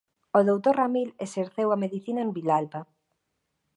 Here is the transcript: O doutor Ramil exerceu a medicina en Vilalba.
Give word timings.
O 0.37 0.39
doutor 0.49 0.75
Ramil 0.81 1.09
exerceu 1.25 1.67
a 1.71 1.81
medicina 1.83 2.19
en 2.25 2.31
Vilalba. 2.37 2.81